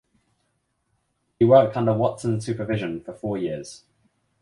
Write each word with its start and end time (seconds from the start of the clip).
He 1.37 1.45
worked 1.45 1.77
under 1.77 1.93
Watson’s 1.93 2.43
supervision 2.43 3.01
for 3.03 3.13
four 3.13 3.37
years. 3.37 3.83